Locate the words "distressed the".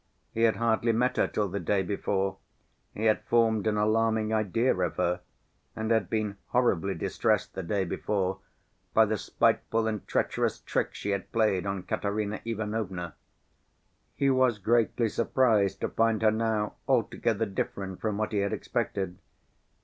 6.95-7.61